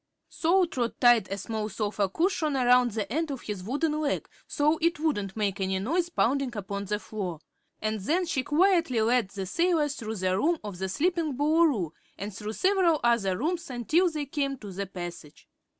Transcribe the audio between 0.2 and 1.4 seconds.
So Trot tied a